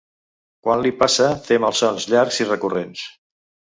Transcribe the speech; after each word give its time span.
Quan 0.67 0.81
li 0.85 0.93
passa 1.03 1.29
té 1.51 1.61
malsons 1.67 2.11
llargs 2.15 2.43
i 2.47 2.53
recurrents. 2.53 3.09